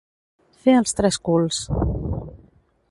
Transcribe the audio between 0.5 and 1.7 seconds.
Fer els tres culs.